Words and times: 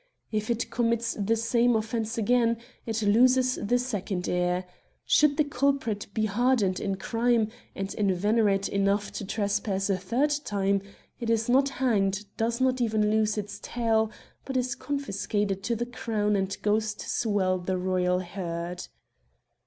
If 0.31 0.49
it 0.49 0.71
commits 0.71 1.13
the 1.13 1.35
same 1.35 1.75
offence 1.75 2.17
again, 2.17 2.57
it 2.87 3.03
loses 3.03 3.59
the 3.61 3.77
second 3.77 4.27
ear; 4.27 4.65
should 5.05 5.37
the 5.37 5.43
culprit 5.43 6.07
be 6.11 6.25
hardened 6.25 6.79
in 6.79 6.95
crime, 6.95 7.49
and 7.75 7.93
in 7.93 8.11
veterate 8.11 8.67
enough 8.67 9.11
to 9.11 9.23
trepass 9.25 9.91
a 9.91 9.97
third 9.99 10.31
time, 10.43 10.81
it 11.19 11.29
is 11.29 11.47
not 11.47 11.69
hanged, 11.69 12.25
does 12.35 12.59
not 12.59 12.81
even 12.81 13.11
lose 13.11 13.37
its 13.37 13.59
tail, 13.61 14.09
but 14.43 14.57
is 14.57 14.73
confiscated 14.73 15.61
to 15.65 15.75
the 15.75 15.85
Crown 15.85 16.35
and 16.35 16.57
goes 16.63 16.95
to 16.95 17.07
swell 17.07 17.59
the 17.59 17.77
royal 17.77 18.21
herd. 18.21 18.87